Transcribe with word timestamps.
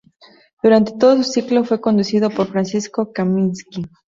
Durante 0.63 0.93
todo 0.97 1.15
su 1.17 1.31
ciclo 1.31 1.63
fue 1.63 1.79
conducido 1.79 2.31
por 2.31 2.47
Francisco 2.47 3.11
Kaminski. 3.13 3.83